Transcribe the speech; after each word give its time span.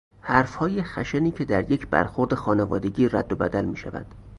حرفهای 0.21 0.83
خشنی 0.83 1.31
که 1.31 1.45
در 1.45 1.71
یک 1.71 1.87
برخورد 1.87 2.33
خانوادگی 2.33 3.09
رد 3.09 3.33
و 3.33 3.35
بدل 3.35 3.65
میشود 3.65 4.05